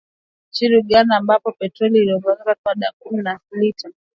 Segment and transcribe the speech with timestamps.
[0.49, 3.89] Nchini Uganda ambapo bei ya petroli imeongezeka kufikia dola kumi na nne kwa lita,